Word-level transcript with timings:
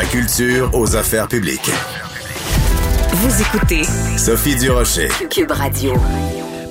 La 0.00 0.06
culture 0.06 0.70
aux 0.72 0.96
affaires 0.96 1.28
publiques. 1.28 1.70
Vous 3.12 3.42
écoutez 3.42 3.82
Sophie 4.16 4.56
Durocher. 4.56 5.08
Cube 5.28 5.50
Radio. 5.50 5.92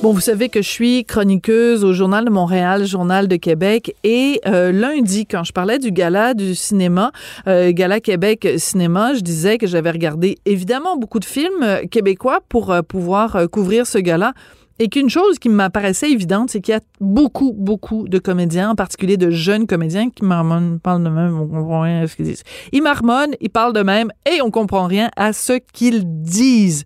Bon, 0.02 0.14
vous 0.14 0.20
savez 0.20 0.50
que 0.50 0.64
je 0.64 0.68
suis 0.68 1.06
chroniqueuse 1.06 1.84
au 1.84 1.94
Journal 1.94 2.26
de 2.26 2.32
Montréal, 2.32 2.86
Journal 2.86 3.28
de 3.28 3.36
Québec, 3.36 3.96
et 4.04 4.42
euh, 4.48 4.72
lundi, 4.72 5.28
quand 5.28 5.44
je 5.44 5.52
parlais 5.52 5.78
du 5.78 5.92
gala 5.92 6.34
du 6.34 6.56
cinéma, 6.56 7.12
euh, 7.48 7.72
Gala 7.72 8.00
Québec 8.00 8.48
Cinéma, 8.58 9.14
je 9.14 9.20
disais 9.20 9.60
que 9.60 9.68
j'avais 9.68 9.92
regardé 9.92 10.40
évidemment 10.46 10.98
beaucoup 10.98 11.20
de 11.20 11.26
films 11.26 11.62
euh, 11.62 11.86
québécois 11.86 12.40
pour 12.50 12.72
euh, 12.72 12.82
pouvoir 12.82 13.36
euh, 13.36 13.46
couvrir 13.46 13.86
ce 13.86 14.00
gala. 14.00 14.34
Et 14.82 14.88
qu'une 14.88 15.10
chose 15.10 15.40
qui 15.40 15.50
m'apparaissait 15.50 16.10
évidente, 16.10 16.52
c'est 16.52 16.62
qu'il 16.62 16.72
y 16.72 16.78
a 16.78 16.80
beaucoup, 17.02 17.54
beaucoup 17.54 18.08
de 18.08 18.18
comédiens, 18.18 18.70
en 18.70 18.76
particulier 18.76 19.18
de 19.18 19.30
jeunes 19.30 19.68
comédiens, 19.68 20.10
qui 20.10 20.24
marmonnent, 20.24 20.80
parlent 20.80 21.04
de 21.04 21.10
même, 21.10 21.38
on 21.38 21.48
comprend 21.48 21.82
rien 21.82 22.04
à 22.04 22.08
ce 22.08 22.16
qu'ils 22.16 22.26
disent. 22.26 22.44
Ils 22.72 22.82
marmonnent, 22.82 23.36
ils 23.42 23.50
parlent 23.50 23.74
de 23.74 23.82
même, 23.82 24.10
et 24.26 24.42
on 24.42 24.52
comprend 24.52 24.88
rien 24.88 25.10
à 25.18 25.34
ce 25.34 25.60
qu'ils 25.74 26.04
disent. 26.22 26.86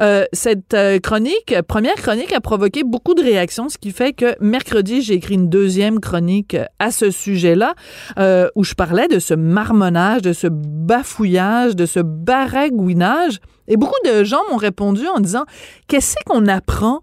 Euh, 0.00 0.24
cette 0.32 0.74
euh, 0.74 0.98
chronique, 0.98 1.54
première 1.68 1.96
chronique, 1.96 2.32
a 2.32 2.40
provoqué 2.40 2.84
beaucoup 2.84 3.14
de 3.14 3.22
réactions, 3.22 3.68
ce 3.68 3.78
qui 3.78 3.90
fait 3.90 4.12
que 4.12 4.34
mercredi, 4.40 5.02
j'ai 5.02 5.14
écrit 5.14 5.34
une 5.34 5.48
deuxième 5.48 6.00
chronique 6.00 6.56
à 6.78 6.90
ce 6.90 7.10
sujet-là, 7.10 7.74
euh, 8.18 8.48
où 8.54 8.64
je 8.64 8.74
parlais 8.74 9.08
de 9.08 9.18
ce 9.18 9.34
marmonnage, 9.34 10.22
de 10.22 10.32
ce 10.32 10.46
bafouillage, 10.48 11.76
de 11.76 11.86
ce 11.86 12.00
baragouinage. 12.00 13.40
Et 13.68 13.76
beaucoup 13.76 13.98
de 14.04 14.24
gens 14.24 14.40
m'ont 14.50 14.56
répondu 14.56 15.06
en 15.06 15.20
disant 15.20 15.44
Qu'est-ce 15.86 16.16
qu'on 16.26 16.46
apprend 16.46 17.00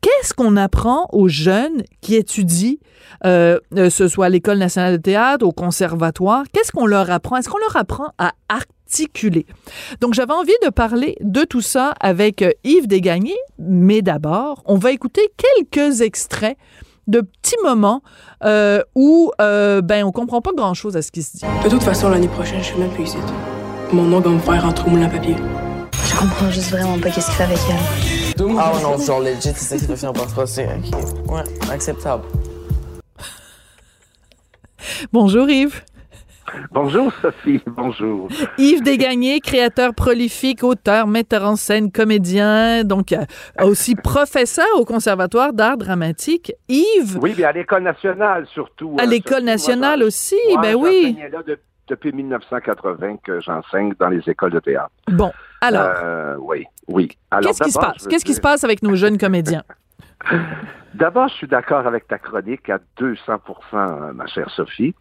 Qu'est-ce 0.00 0.32
qu'on 0.32 0.56
apprend 0.56 1.08
aux 1.12 1.28
jeunes 1.28 1.82
qui 2.00 2.14
étudient, 2.14 2.76
euh, 3.26 3.58
euh, 3.76 3.90
ce 3.90 4.08
soit 4.08 4.26
à 4.26 4.28
l'École 4.28 4.58
nationale 4.58 4.96
de 4.96 5.02
théâtre, 5.02 5.44
au 5.46 5.52
conservatoire? 5.52 6.44
Qu'est-ce 6.52 6.72
qu'on 6.72 6.86
leur 6.86 7.10
apprend? 7.10 7.36
Est-ce 7.36 7.48
qu'on 7.48 7.58
leur 7.58 7.76
apprend 7.76 8.08
à 8.18 8.32
articuler? 8.48 9.44
Donc, 10.00 10.14
j'avais 10.14 10.32
envie 10.32 10.52
de 10.64 10.70
parler 10.70 11.16
de 11.20 11.42
tout 11.44 11.60
ça 11.60 11.94
avec 12.00 12.40
euh, 12.42 12.50
Yves 12.64 12.86
Desgagnés, 12.86 13.36
mais 13.58 14.00
d'abord, 14.00 14.62
on 14.64 14.76
va 14.76 14.90
écouter 14.92 15.22
quelques 15.36 16.00
extraits 16.00 16.56
de 17.10 17.20
petits 17.20 17.56
moments 17.62 18.02
euh, 18.44 18.82
où 18.94 19.32
euh, 19.40 19.82
ben 19.82 20.04
on 20.04 20.12
comprend 20.12 20.40
pas 20.40 20.52
grand 20.56 20.74
chose 20.74 20.96
à 20.96 21.02
ce 21.02 21.10
qui 21.10 21.22
se 21.22 21.38
dit. 21.38 21.44
De 21.64 21.68
toute 21.68 21.82
façon, 21.82 22.08
l'année 22.08 22.28
prochaine, 22.28 22.60
je 22.60 22.66
suis 22.66 22.78
même 22.78 22.90
plus 22.90 23.04
ici. 23.04 23.18
Mon 23.92 24.04
nom 24.04 24.20
va 24.20 24.30
me 24.30 24.38
faire 24.38 24.64
entre 24.64 24.88
moulin 24.88 25.06
à 25.06 25.08
papier. 25.08 25.36
Je 26.06 26.16
comprends 26.16 26.50
juste 26.50 26.70
vraiment 26.70 26.98
pas 26.98 27.10
qu'est-ce 27.10 27.26
qu'il 27.26 27.34
fait 27.34 27.44
avec 27.44 27.58
elle. 27.68 28.19
Ah 28.58 28.72
non, 28.82 28.96
genre 28.98 29.20
legit, 29.20 29.40
c'est 29.42 29.54
ça 29.54 29.76
qui 29.76 29.86
va 29.86 29.96
finir 29.96 30.12
par 30.14 30.28
se 30.30 30.34
passer. 30.34 30.66
Ok. 30.66 31.30
Ouais, 31.30 31.42
acceptable. 31.70 32.24
Bonjour 35.12 35.48
Yves. 35.50 35.82
Bonjour 36.72 37.12
Sophie, 37.22 37.60
bonjour. 37.66 38.28
Yves 38.58 38.82
Desgagnés, 38.82 39.38
créateur 39.40 39.94
prolifique, 39.94 40.64
auteur, 40.64 41.06
metteur 41.06 41.44
en 41.44 41.54
scène, 41.54 41.92
comédien, 41.92 42.82
donc 42.82 43.12
euh, 43.12 43.24
aussi 43.62 43.94
professeur 43.94 44.66
au 44.76 44.84
Conservatoire 44.84 45.52
d'art 45.52 45.76
dramatique. 45.76 46.52
Yves, 46.68 47.18
Oui, 47.22 47.34
mais 47.38 47.44
à 47.44 47.52
l'École 47.52 47.84
nationale 47.84 48.46
surtout. 48.52 48.96
à 48.98 49.02
hein, 49.02 49.06
l'École 49.06 49.44
nationale 49.44 50.02
aussi, 50.02 50.34
Moi, 50.50 50.60
ben 50.62 50.74
oui. 50.74 51.16
là 51.30 51.42
de- 51.46 51.58
depuis 51.86 52.12
1980 52.12 53.18
que 53.22 53.38
j'enseigne 53.40 53.92
dans 54.00 54.08
les 54.08 54.22
écoles 54.28 54.52
de 54.52 54.60
théâtre. 54.60 54.90
Bon, 55.08 55.30
alors, 55.60 55.92
Euh, 56.02 56.36
oui, 56.40 56.64
oui. 56.88 57.08
Qu'est-ce 57.42 57.62
qui 57.62 57.70
se 57.70 57.78
passe? 57.78 57.94
je 57.98 58.04
veux 58.04 58.10
Qu'est-ce 58.10 58.24
qui 58.24 58.32
se 58.34 58.40
dire- 58.40 58.50
passe 58.50 58.64
avec 58.64 58.82
nos 58.82 58.94
jeunes 58.96 59.18
comédiens? 59.18 59.62
D'abord, 60.94 61.28
je 61.28 61.34
suis 61.34 61.46
d'accord 61.46 61.86
avec 61.86 62.08
ta 62.08 62.18
chronique 62.18 62.68
à 62.68 62.78
200% 62.98 64.12
ma 64.12 64.26
chère 64.26 64.50
Sophie. 64.50 64.94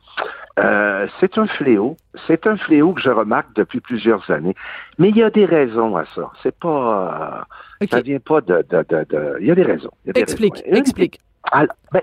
Euh, 0.60 1.08
c'est 1.20 1.38
un 1.38 1.48
fléau. 1.48 1.98
C'est 2.28 2.46
un 2.48 2.58
fléau 2.58 2.94
que 2.94 3.02
je 3.02 3.10
remarque 3.10 3.54
depuis 3.56 3.80
plusieurs 3.80 4.30
années. 4.30 4.56
Mais 4.98 5.10
il 5.10 5.18
y 5.18 5.24
a 5.24 5.30
des 5.32 5.46
raisons 5.46 5.98
à 5.98 6.06
ça. 6.16 6.32
C'est 6.44 6.58
pas... 6.58 7.46
euh. 7.82 7.86
Ça 7.90 8.02
vient 8.02 8.20
pas 8.20 8.42
de... 8.42 8.66
de, 8.70 8.86
de, 8.88 9.06
de- 9.10 9.38
Il 9.42 9.48
y 9.48 9.52
a 9.52 9.56
des 9.56 9.64
raisons. 9.64 9.92
A 10.08 10.12
des 10.12 10.22
Explique, 10.22 10.56
raisons. 10.64 10.76
Explique. 10.78 11.20
Alors, 11.52 11.74
ben, 11.92 12.02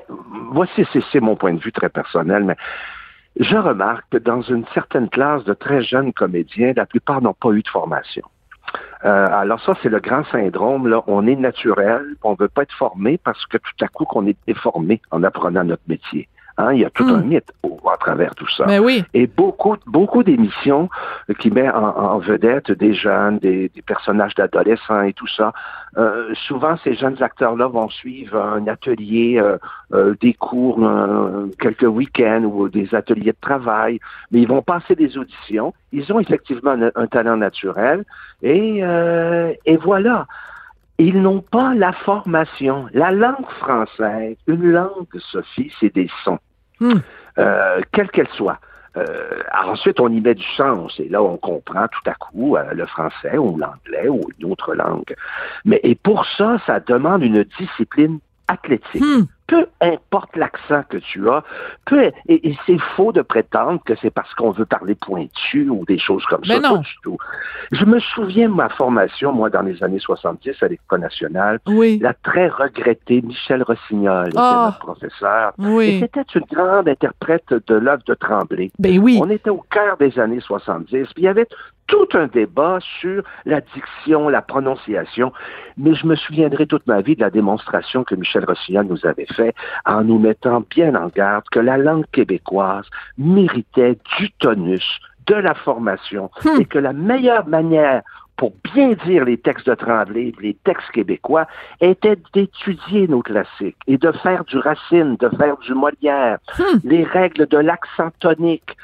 voici, 0.50 0.84
c'est 1.12 1.20
mon 1.20 1.36
point 1.36 1.54
de 1.54 1.60
vue 1.60 1.72
très 1.72 1.88
personnel, 1.90 2.42
mais 2.44 2.56
je 3.38 3.56
remarque 3.56 4.04
que 4.10 4.16
dans 4.18 4.40
une 4.42 4.64
certaine 4.74 5.08
classe 5.10 5.44
de 5.44 5.54
très 5.54 5.82
jeunes 5.82 6.12
comédiens, 6.12 6.72
la 6.74 6.86
plupart 6.86 7.20
n'ont 7.22 7.34
pas 7.34 7.50
eu 7.50 7.62
de 7.62 7.68
formation. 7.68 8.22
Euh, 9.04 9.26
alors 9.30 9.60
ça, 9.62 9.74
c'est 9.82 9.88
le 9.88 10.00
grand 10.00 10.24
syndrome. 10.24 10.88
Là. 10.88 11.02
On 11.06 11.26
est 11.26 11.36
naturel, 11.36 12.16
on 12.22 12.32
ne 12.32 12.36
veut 12.38 12.48
pas 12.48 12.62
être 12.62 12.74
formé 12.74 13.18
parce 13.18 13.44
que 13.46 13.58
tout 13.58 13.84
à 13.84 13.88
coup 13.88 14.04
qu'on 14.04 14.26
est 14.26 14.36
déformé 14.46 15.00
en 15.10 15.22
apprenant 15.22 15.64
notre 15.64 15.82
métier. 15.86 16.28
Hein, 16.58 16.72
il 16.72 16.80
y 16.80 16.84
a 16.86 16.90
tout 16.90 17.04
Hmm. 17.04 17.16
un 17.16 17.20
mythe 17.20 17.52
au- 17.62 17.78
à 17.92 17.98
travers 17.98 18.34
tout 18.34 18.48
ça. 18.48 18.64
Mais 18.66 18.78
oui, 18.78 19.04
Et 19.12 19.26
beaucoup, 19.26 19.76
beaucoup 19.86 20.22
d'émissions 20.22 20.88
qui 21.38 21.50
mettent 21.50 21.74
en, 21.74 22.14
en 22.14 22.18
vedette 22.18 22.72
des 22.72 22.94
jeunes, 22.94 23.38
des, 23.38 23.68
des 23.74 23.82
personnages 23.82 24.34
d'adolescents 24.34 25.02
et 25.02 25.12
tout 25.12 25.28
ça. 25.28 25.52
Euh, 25.98 26.32
souvent, 26.46 26.76
ces 26.82 26.94
jeunes 26.94 27.22
acteurs-là 27.22 27.66
vont 27.68 27.88
suivre 27.90 28.40
un 28.40 28.66
atelier, 28.68 29.38
euh, 29.38 29.58
euh, 29.92 30.14
des 30.20 30.32
cours, 30.34 30.78
euh, 30.82 31.46
quelques 31.60 31.82
week-ends 31.84 32.42
ou 32.44 32.68
des 32.68 32.94
ateliers 32.94 33.32
de 33.32 33.36
travail, 33.40 34.00
mais 34.32 34.40
ils 34.40 34.48
vont 34.48 34.62
passer 34.62 34.94
des 34.94 35.16
auditions. 35.18 35.74
Ils 35.92 36.10
ont 36.12 36.20
effectivement 36.20 36.72
un, 36.72 36.90
un 36.94 37.06
talent 37.06 37.36
naturel 37.36 38.04
et, 38.42 38.78
euh, 38.82 39.52
et 39.66 39.76
voilà. 39.76 40.26
Ils 40.98 41.20
n'ont 41.20 41.40
pas 41.40 41.74
la 41.74 41.92
formation. 41.92 42.86
La 42.92 43.10
langue 43.10 43.50
française, 43.60 44.36
une 44.46 44.70
langue, 44.70 45.06
Sophie, 45.18 45.72
c'est 45.78 45.94
des 45.94 46.08
sons 46.24 46.38
Hmm. 46.80 46.98
euh, 47.38 47.80
quelle 47.92 48.10
qu'elle 48.10 48.28
soit. 48.28 48.58
Euh, 48.96 49.42
ensuite, 49.66 50.00
on 50.00 50.08
y 50.08 50.20
met 50.20 50.34
du 50.34 50.46
sens 50.56 50.98
et 50.98 51.08
là, 51.08 51.22
on 51.22 51.36
comprend 51.36 51.86
tout 51.88 52.10
à 52.10 52.14
coup 52.14 52.56
euh, 52.56 52.72
le 52.72 52.86
français 52.86 53.36
ou 53.36 53.58
l'anglais 53.58 54.08
ou 54.08 54.22
une 54.38 54.50
autre 54.50 54.74
langue. 54.74 55.14
Mais 55.64 55.80
et 55.82 55.94
pour 55.94 56.24
ça, 56.36 56.58
ça 56.66 56.80
demande 56.80 57.22
une 57.22 57.44
discipline 57.58 58.18
athlétique. 58.48 59.02
Hmm. 59.02 59.24
Peu 59.46 59.66
importe 59.80 60.34
l'accent 60.36 60.82
que 60.88 60.96
tu 60.96 61.28
as, 61.30 61.44
peu, 61.84 62.02
et, 62.02 62.12
et 62.48 62.58
c'est 62.66 62.78
faux 62.96 63.12
de 63.12 63.22
prétendre 63.22 63.80
que 63.84 63.94
c'est 64.02 64.10
parce 64.10 64.34
qu'on 64.34 64.50
veut 64.50 64.66
parler 64.66 64.94
pointu 64.96 65.68
ou 65.68 65.84
des 65.84 65.98
choses 65.98 66.24
comme 66.26 66.40
Mais 66.48 66.56
ça. 66.56 66.60
non. 66.68 66.76
Pas 66.76 66.82
du 66.82 66.96
tout. 67.02 67.16
Je 67.70 67.84
me 67.84 68.00
souviens 68.00 68.48
de 68.48 68.54
ma 68.54 68.68
formation, 68.70 69.32
moi, 69.32 69.48
dans 69.50 69.62
les 69.62 69.82
années 69.84 70.00
70 70.00 70.62
à 70.62 70.68
l'École 70.68 71.00
nationale, 71.00 71.60
oui, 71.68 71.98
la 72.02 72.12
très 72.14 72.48
regrettée 72.48 73.22
Michel 73.22 73.62
Rossignol 73.62 74.28
était 74.28 74.36
Ah. 74.40 74.72
notre 74.72 74.78
professeur. 74.80 75.52
Et 75.60 75.64
oui. 75.66 75.98
c'était 76.00 76.22
une 76.34 76.44
grande 76.52 76.88
interprète 76.88 77.44
de 77.66 77.74
l'œuvre 77.74 78.02
de 78.06 78.14
Tremblay. 78.14 78.70
Ben 78.78 78.98
oui. 78.98 79.18
On 79.22 79.30
était 79.30 79.50
au 79.50 79.64
cœur 79.70 79.96
des 79.96 80.18
années 80.18 80.40
70, 80.40 80.88
puis 80.90 81.06
il 81.18 81.22
y 81.24 81.28
avait 81.28 81.46
tout 81.86 82.08
un 82.14 82.26
débat 82.26 82.78
sur 83.00 83.22
la 83.44 83.60
diction, 83.60 84.28
la 84.28 84.42
prononciation, 84.42 85.32
mais 85.76 85.94
je 85.94 86.04
me 86.04 86.16
souviendrai 86.16 86.66
toute 86.66 86.84
ma 86.88 87.00
vie 87.00 87.14
de 87.14 87.20
la 87.20 87.30
démonstration 87.30 88.02
que 88.02 88.16
Michel 88.16 88.44
Rossignol 88.44 88.86
nous 88.86 89.06
avait 89.06 89.26
fait 89.36 89.54
en 89.84 90.02
nous 90.04 90.18
mettant 90.18 90.62
bien 90.74 90.94
en 90.94 91.08
garde 91.08 91.44
que 91.50 91.60
la 91.60 91.76
langue 91.76 92.06
québécoise 92.12 92.86
méritait 93.18 93.98
du 94.18 94.30
tonus, 94.38 95.00
de 95.26 95.34
la 95.34 95.54
formation, 95.54 96.30
Hmm. 96.44 96.60
et 96.60 96.64
que 96.64 96.78
la 96.78 96.92
meilleure 96.92 97.46
manière 97.46 98.02
pour 98.36 98.52
bien 98.74 98.90
dire 99.06 99.24
les 99.24 99.38
textes 99.38 99.66
de 99.66 99.74
Tremblay, 99.74 100.30
les 100.42 100.52
textes 100.62 100.90
québécois, 100.90 101.46
était 101.80 102.18
d'étudier 102.34 103.08
nos 103.08 103.22
classiques 103.22 103.78
et 103.86 103.96
de 103.96 104.12
faire 104.12 104.44
du 104.44 104.58
Racine, 104.58 105.16
de 105.18 105.30
faire 105.38 105.56
du 105.56 105.72
Molière, 105.72 106.36
Hmm. 106.58 106.78
les 106.84 107.02
règles 107.02 107.46
de 107.46 107.56
l'accent 107.56 108.10
tonique. 108.20 108.76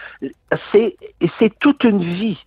C'est 0.72 1.58
toute 1.60 1.84
une 1.84 2.02
vie. 2.02 2.38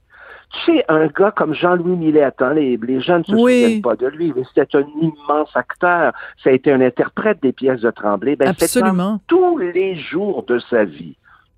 Tu 0.52 0.60
sais, 0.78 0.86
un 0.88 1.08
gars 1.08 1.32
comme 1.32 1.54
Jean-Louis 1.54 1.96
Millet, 1.98 2.22
attends, 2.22 2.52
les, 2.52 2.78
les 2.78 3.02
jeunes 3.02 3.24
ne 3.28 3.36
se 3.38 3.42
Oui. 3.42 3.62
souviennent 3.64 3.82
pas 3.82 3.96
de 3.96 4.08
lui, 4.08 4.32
mais 4.36 4.44
c'était 4.54 4.78
un 4.78 4.86
immense 5.02 5.50
acteur. 5.56 6.14
Ça 6.44 6.50
a 6.50 6.54
été 6.54 6.72
un 6.72 6.82
interprète 6.82 7.42
des 7.42 7.52
pièces 7.52 7.82
de 7.82 7.92
Tremblay. 7.92 8.36
Ben, 8.36 8.54
c'est 8.58 8.66
Absolument. 8.66 9.20
tous 9.28 9.58
les 9.58 9.96
jours 9.96 10.44
de 10.44 10.60
sa 10.70 10.86
vie. 10.86 11.16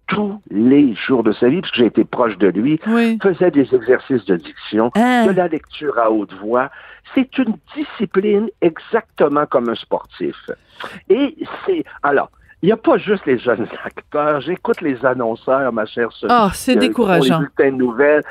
Tous 0.07 0.42
les 0.50 0.95
jours 0.95 1.22
de 1.22 1.34
sa 1.34 1.50
vie, 1.50 1.60
parce 1.60 1.72
que 1.72 1.80
j'ai 1.80 1.86
été 1.88 2.06
proche 2.06 2.38
de 2.38 2.48
lui, 2.48 2.80
Oui. 2.88 3.18
faisait 3.22 3.51
des 3.51 3.68
exercices 3.75 4.24
de 4.25 4.38
diction, 4.38 4.89
Ah. 4.95 5.28
de 5.28 5.31
la 5.34 5.48
lecture 5.50 6.00
à 6.00 6.10
haute 6.10 6.34
voix. 6.36 6.69
C'est 7.13 7.38
une 7.38 7.56
discipline 7.75 8.48
exactement 8.62 9.45
comme 9.45 9.68
un 9.69 9.75
sportif. 9.75 10.36
Et 11.10 11.36
c'est 11.66 11.84
alors 12.04 12.30
il 12.63 12.68
n'y 12.68 12.72
a 12.72 12.78
pas 12.78 12.98
juste 12.98 13.25
les 13.28 13.38
jeunes 13.38 13.68
acteurs. 13.86 14.42
J'écoute 14.42 14.81
les 14.81 15.06
annonceurs, 15.06 15.72
ma 15.74 15.86
chère 15.86 16.12
Sophie. 16.12 16.25
Ah, 16.36 16.50
c'est 16.54 16.72
qui 16.74 16.80
font 16.80 16.88
décourageant. 16.88 17.39
Les 17.39 17.45
bulletins 17.45 17.72
de 17.78 17.84
nouvelles. 17.84 18.24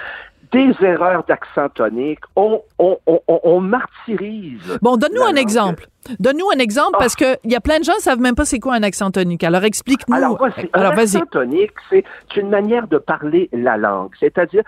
Des 0.53 0.73
erreurs 0.81 1.25
d'accent 1.25 1.69
tonique. 1.71 2.21
On, 2.37 2.61
on, 2.79 2.99
on, 3.07 3.21
on- 3.29 3.41
on 3.43 3.61
martyrise. 3.61 4.79
Bon, 4.83 4.97
donne-nous 4.97 5.23
un 5.23 5.27
langue. 5.29 5.39
exemple. 5.39 5.87
Donne-nous 6.21 6.47
un 6.55 6.59
exemple 6.59 6.93
Ah. 6.95 6.99
parce 7.01 7.17
qu'il 7.17 7.37
y 7.45 7.57
a 7.57 7.61
plein 7.61 7.79
de 7.81 7.85
gens 7.85 7.95
qui 7.95 8.03
savent 8.03 8.21
même 8.21 8.35
pas 8.37 8.45
c'est 8.45 8.61
quoi 8.61 8.75
un 8.75 8.83
accent 8.83 9.11
tonique. 9.11 9.43
Alors, 9.45 9.65
explique-nous. 9.65 10.15
Alors, 10.15 10.37
voici. 10.39 10.69
Alors, 10.73 10.93
un 10.93 10.99
accent 10.99 11.27
tonique, 11.27 11.73
c'est 11.91 12.05
une 12.37 12.49
manière 12.51 12.87
de 12.87 12.99
parler 12.99 13.49
la 13.53 13.77
langue. 13.77 14.13
C'est-à-dire, 14.21 14.63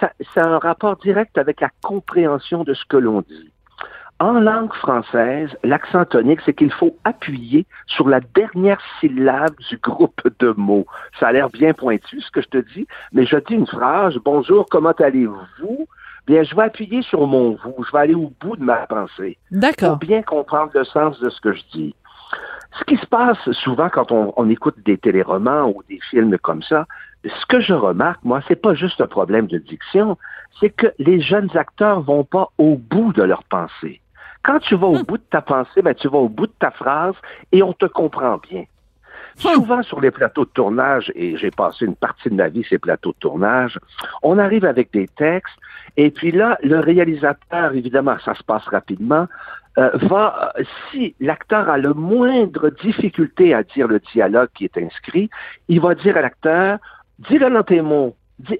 ça, 0.00 0.10
ça 0.34 0.42
a 0.42 0.46
un 0.48 0.58
rapport 0.58 0.96
direct 0.96 1.38
avec 1.38 1.60
la 1.60 1.68
compréhension 1.82 2.64
de 2.64 2.74
ce 2.74 2.84
que 2.88 2.96
l'on 2.96 3.20
dit. 3.20 3.52
En 4.20 4.34
langue 4.34 4.72
française, 4.74 5.50
l'accent 5.64 6.04
tonique, 6.04 6.40
c'est 6.46 6.54
qu'il 6.54 6.70
faut 6.72 6.96
appuyer 7.02 7.66
sur 7.86 8.08
la 8.08 8.20
dernière 8.20 8.80
syllabe 9.00 9.54
du 9.68 9.76
groupe 9.78 10.22
de 10.38 10.54
mots. 10.56 10.86
Ça 11.18 11.28
a 11.28 11.32
l'air 11.32 11.50
bien 11.50 11.74
pointu, 11.74 12.20
ce 12.20 12.30
que 12.30 12.40
je 12.40 12.48
te 12.48 12.58
dis, 12.58 12.86
mais 13.12 13.26
je 13.26 13.36
dis 13.36 13.54
une 13.54 13.66
phrase, 13.66 14.16
bonjour, 14.24 14.66
comment 14.70 14.92
allez-vous? 14.92 15.86
Bien, 16.28 16.44
je 16.44 16.54
vais 16.54 16.62
appuyer 16.62 17.02
sur 17.02 17.26
mon 17.26 17.58
vous. 17.62 17.84
Je 17.84 17.92
vais 17.92 17.98
aller 17.98 18.14
au 18.14 18.32
bout 18.40 18.56
de 18.56 18.62
ma 18.62 18.86
pensée 18.86 19.36
pour 19.50 19.58
D'accord. 19.58 19.96
bien 19.98 20.22
comprendre 20.22 20.70
le 20.74 20.84
sens 20.84 21.18
de 21.20 21.28
ce 21.28 21.40
que 21.40 21.52
je 21.52 21.62
dis. 21.72 21.94
Ce 22.78 22.84
qui 22.84 22.96
se 22.96 23.06
passe 23.06 23.50
souvent 23.50 23.88
quand 23.88 24.10
on, 24.12 24.32
on 24.36 24.48
écoute 24.48 24.76
des 24.84 24.96
téléromans 24.96 25.68
ou 25.68 25.82
des 25.88 26.00
films 26.10 26.38
comme 26.38 26.62
ça, 26.62 26.86
ce 27.24 27.46
que 27.46 27.60
je 27.60 27.74
remarque, 27.74 28.22
moi, 28.24 28.40
c'est 28.46 28.60
pas 28.60 28.74
juste 28.74 29.00
un 29.00 29.06
problème 29.06 29.48
de 29.48 29.58
diction, 29.58 30.16
c'est 30.60 30.70
que 30.70 30.86
les 30.98 31.20
jeunes 31.20 31.50
acteurs 31.56 32.00
vont 32.00 32.24
pas 32.24 32.50
au 32.58 32.76
bout 32.76 33.12
de 33.12 33.22
leur 33.22 33.44
pensée. 33.44 34.00
Quand 34.44 34.58
tu 34.60 34.76
vas 34.76 34.88
au 34.88 35.02
bout 35.02 35.16
de 35.16 35.24
ta 35.30 35.40
pensée, 35.40 35.80
ben, 35.82 35.94
tu 35.94 36.06
vas 36.08 36.18
au 36.18 36.28
bout 36.28 36.46
de 36.46 36.52
ta 36.58 36.70
phrase 36.70 37.14
et 37.50 37.62
on 37.62 37.72
te 37.72 37.86
comprend 37.86 38.36
bien. 38.36 38.64
Souvent 39.36 39.82
sur 39.82 40.00
les 40.00 40.10
plateaux 40.10 40.44
de 40.44 40.50
tournage, 40.50 41.10
et 41.16 41.36
j'ai 41.36 41.50
passé 41.50 41.86
une 41.86 41.96
partie 41.96 42.30
de 42.30 42.34
ma 42.34 42.48
vie 42.48 42.64
ces 42.68 42.78
plateaux 42.78 43.12
de 43.12 43.18
tournage, 43.18 43.80
on 44.22 44.38
arrive 44.38 44.64
avec 44.64 44.92
des 44.92 45.08
textes, 45.08 45.56
et 45.96 46.10
puis 46.10 46.30
là, 46.30 46.56
le 46.62 46.78
réalisateur, 46.78 47.74
évidemment, 47.74 48.16
ça 48.24 48.34
se 48.34 48.44
passe 48.44 48.64
rapidement, 48.66 49.26
euh, 49.78 49.90
va, 49.94 50.52
euh, 50.56 50.62
si 50.90 51.16
l'acteur 51.18 51.68
a 51.68 51.78
le 51.78 51.94
moindre 51.94 52.70
difficulté 52.70 53.54
à 53.54 53.64
dire 53.64 53.88
le 53.88 53.98
dialogue 54.12 54.50
qui 54.54 54.66
est 54.66 54.78
inscrit, 54.78 55.30
il 55.66 55.80
va 55.80 55.96
dire 55.96 56.16
à 56.16 56.20
l'acteur, 56.20 56.78
dis-le 57.18 57.50
dans 57.50 57.64
tes 57.64 57.80
mots. 57.80 58.14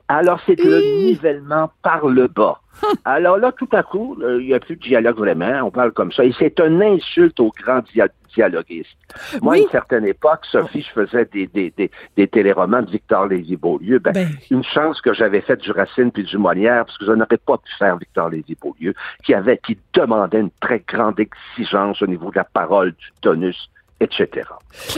Alors, 0.08 0.40
c'est 0.46 0.58
le 0.58 0.80
nivellement 1.04 1.70
par 1.82 2.06
le 2.06 2.28
bas. 2.28 2.60
Alors 3.04 3.38
là, 3.38 3.52
tout 3.52 3.68
à 3.72 3.82
coup, 3.82 4.16
euh, 4.22 4.40
il 4.40 4.46
n'y 4.46 4.54
a 4.54 4.60
plus 4.60 4.76
de 4.76 4.80
dialogue 4.82 5.16
vraiment, 5.18 5.62
on 5.66 5.70
parle 5.70 5.92
comme 5.92 6.12
ça. 6.12 6.24
Et 6.24 6.32
c'est 6.38 6.58
une 6.60 6.82
insulte 6.82 7.38
aux 7.40 7.52
grands 7.62 7.80
dia- 7.92 8.08
dialoguistes. 8.34 8.96
Moi, 9.42 9.52
Oui. 9.54 9.58
à 9.58 9.62
une 9.64 9.68
certaine 9.70 10.06
époque, 10.06 10.40
Sophie, 10.50 10.82
je 10.82 10.90
faisais 11.02 11.24
des, 11.32 11.46
des, 11.48 11.72
des, 11.76 11.90
des 12.16 12.26
téléromans 12.28 12.82
de 12.82 12.90
Victor 12.90 13.26
Lévy-Beaulieu. 13.26 13.98
Ben, 13.98 14.12
Ben, 14.12 14.28
une 14.50 14.64
chance 14.64 15.00
que 15.00 15.12
j'avais 15.12 15.40
fait 15.40 15.56
du 15.56 15.70
Racine 15.72 16.10
puis 16.10 16.24
du 16.24 16.38
Molière, 16.38 16.84
parce 16.86 16.98
que 16.98 17.04
je 17.06 17.12
n'aurais 17.12 17.36
pas 17.38 17.58
pu 17.58 17.72
faire 17.78 17.96
Victor 17.96 18.30
Lévy-Beaulieu, 18.30 18.94
qui 19.24 19.34
avait, 19.34 19.58
qui 19.58 19.78
demandait 19.92 20.40
une 20.40 20.50
très 20.60 20.80
grande 20.86 21.18
exigence 21.20 22.00
au 22.02 22.06
niveau 22.06 22.30
de 22.30 22.36
la 22.36 22.44
parole, 22.44 22.92
du 22.92 23.06
tonus, 23.20 23.70
etc. 24.00 24.48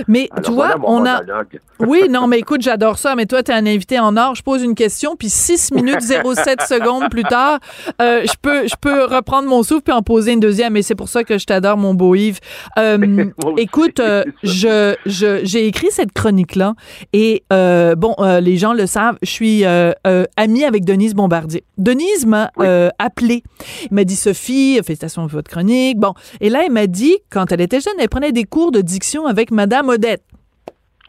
mais 0.09 0.29
Alors, 0.31 0.45
tu 0.45 0.53
vois, 0.53 0.67
voilà 0.67 0.79
mon 0.79 0.89
on 0.89 1.05
a. 1.07 1.21
monologue. 1.21 1.61
Oui, 1.79 2.05
non, 2.09 2.27
mais 2.27 2.39
écoute, 2.39 2.63
j'adore 2.63 2.97
ça. 2.97 3.15
Mais 3.17 3.27
toi, 3.27 3.43
tu 3.43 3.51
es 3.51 3.55
un 3.55 3.67
invité 3.67 3.99
en 4.01 4.17
or. 4.17 4.35
Je 4.35 4.43
pose 4.43 4.63
une 4.63 4.75
question, 4.75 5.15
puis 5.15 5.29
6 5.29 5.73
minutes 5.73 6.01
07 6.01 6.63
secondes 6.67 7.11
plus 7.11 7.23
tard, 7.25 7.59
euh, 8.01 8.23
je 8.25 8.33
peux 8.41 8.67
je 8.67 8.75
peux 8.81 9.05
reprendre 9.05 9.47
mon 9.47 9.63
souffle 9.63 9.83
puis 9.83 9.93
en 9.93 10.01
poser 10.01 10.33
une 10.33 10.41
deuxième. 10.41 10.75
Et 10.79 10.83
c'est 10.83 10.95
pour 10.95 11.11
ça 11.11 11.23
que 11.23 11.37
je 11.37 11.45
t'adore, 11.45 11.77
mon 11.77 11.93
beau 11.93 12.15
Yves. 12.15 12.41
Euh, 12.79 13.27
écoute, 13.59 14.01
euh, 14.01 14.25
je 14.43 14.95
je 15.05 15.41
j'ai 15.45 15.67
écrit 15.67 15.89
cette 15.91 16.13
chronique-là. 16.13 16.73
Et 17.13 17.45
euh, 17.53 17.95
bon, 17.95 18.15
les 18.41 18.57
gens 18.57 18.73
le 18.73 18.87
savent, 18.87 19.19
je 19.23 19.31
suis 19.31 19.65
amie 19.67 20.65
avec 20.65 20.87
Denise 20.87 21.15
Bombardier. 21.15 21.63
Denise 21.77 22.25
m'a 22.25 22.51
Oui. 22.57 22.67
appelé. 22.99 23.43
Il 23.91 23.95
m'a 23.95 24.05
dit, 24.05 24.17
Sophie, 24.17 24.81
félicitations 24.83 25.21
pour 25.23 25.33
votre 25.33 25.51
chronique. 25.51 25.99
Bon, 25.99 26.15
et 26.41 26.49
là, 26.49 26.63
elle 26.65 26.73
m'a 26.73 26.87
dit, 26.87 27.19
quand 27.29 27.53
elle 27.53 27.61
était 27.61 27.81
jeune, 27.81 27.93
elle 27.99 28.09
prenait 28.09 28.33
des 28.33 28.45
cours 28.45 28.73
de 28.73 28.81
avec 29.27 29.51
Madame 29.51 29.89
Odette. 29.89 30.23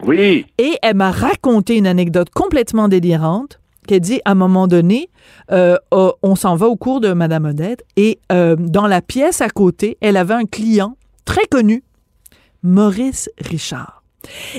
Oui, 0.04 0.46
Et 0.58 0.76
elle 0.82 0.96
m'a 0.96 1.10
raconté 1.10 1.76
une 1.76 1.86
anecdote 1.86 2.30
complètement 2.30 2.88
délirante 2.88 3.58
qu'elle 3.86 4.00
dit 4.00 4.20
à 4.24 4.32
un 4.32 4.34
moment 4.34 4.68
donné, 4.68 5.10
euh, 5.50 5.76
euh, 5.92 6.12
on 6.22 6.36
s'en 6.36 6.54
va 6.54 6.66
au 6.66 6.76
cours 6.76 7.00
de 7.00 7.12
Madame 7.12 7.46
Odette 7.46 7.84
et 7.96 8.20
euh, 8.30 8.54
dans 8.56 8.86
la 8.86 9.02
pièce 9.02 9.40
à 9.40 9.48
côté, 9.48 9.96
elle 10.00 10.16
avait 10.16 10.34
un 10.34 10.44
client 10.44 10.96
très 11.24 11.46
connu, 11.46 11.82
Maurice 12.62 13.28
Richard. 13.40 14.02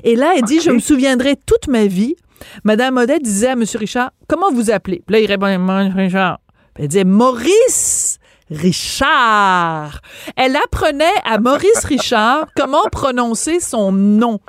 Et 0.04 0.16
là, 0.16 0.34
elle 0.36 0.44
dit, 0.44 0.60
je 0.60 0.72
me 0.72 0.80
souviendrai 0.80 1.36
toute 1.46 1.68
ma 1.68 1.86
vie. 1.86 2.16
Madame 2.64 2.98
Odette 2.98 3.24
disait 3.24 3.50
à 3.50 3.56
Monsieur 3.56 3.80
Richard, 3.80 4.12
comment 4.28 4.52
vous 4.52 4.72
appelez? 4.72 5.04
Puis 5.06 5.14
là, 5.14 5.20
il 5.22 5.28
répondait, 5.28 5.58
Maurice 5.58 5.94
Richard. 5.94 6.40
Puis 6.74 6.84
elle 6.84 6.90
disait, 6.90 7.04
Maurice 7.06 8.20
Richard. 8.52 10.02
Elle 10.36 10.56
apprenait 10.56 11.06
à 11.24 11.40
Maurice 11.40 11.84
Richard 11.86 12.48
comment 12.56 12.84
prononcer 12.92 13.60
son 13.60 13.92
nom. 13.92 14.40